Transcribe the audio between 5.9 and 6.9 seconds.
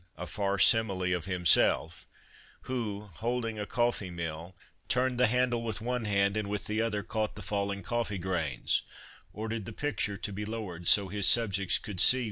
hand and with the